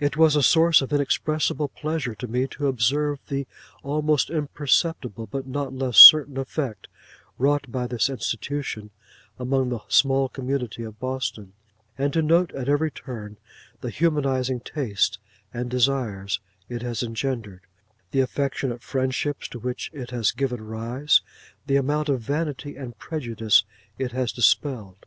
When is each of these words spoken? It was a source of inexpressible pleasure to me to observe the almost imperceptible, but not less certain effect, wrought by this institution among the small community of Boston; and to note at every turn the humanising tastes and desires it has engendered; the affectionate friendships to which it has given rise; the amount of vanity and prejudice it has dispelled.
It 0.00 0.16
was 0.16 0.34
a 0.34 0.42
source 0.42 0.80
of 0.80 0.94
inexpressible 0.94 1.68
pleasure 1.68 2.14
to 2.14 2.26
me 2.26 2.46
to 2.52 2.68
observe 2.68 3.18
the 3.28 3.46
almost 3.82 4.30
imperceptible, 4.30 5.26
but 5.26 5.46
not 5.46 5.74
less 5.74 5.98
certain 5.98 6.38
effect, 6.38 6.88
wrought 7.36 7.70
by 7.70 7.86
this 7.86 8.08
institution 8.08 8.88
among 9.38 9.68
the 9.68 9.80
small 9.88 10.30
community 10.30 10.84
of 10.84 10.98
Boston; 10.98 11.52
and 11.98 12.14
to 12.14 12.22
note 12.22 12.50
at 12.54 12.66
every 12.70 12.90
turn 12.90 13.36
the 13.82 13.90
humanising 13.90 14.60
tastes 14.60 15.18
and 15.52 15.68
desires 15.68 16.40
it 16.70 16.80
has 16.80 17.02
engendered; 17.02 17.66
the 18.10 18.20
affectionate 18.20 18.82
friendships 18.82 19.46
to 19.48 19.58
which 19.58 19.90
it 19.92 20.12
has 20.12 20.32
given 20.32 20.64
rise; 20.64 21.20
the 21.66 21.76
amount 21.76 22.08
of 22.08 22.22
vanity 22.22 22.76
and 22.78 22.96
prejudice 22.96 23.64
it 23.98 24.12
has 24.12 24.32
dispelled. 24.32 25.04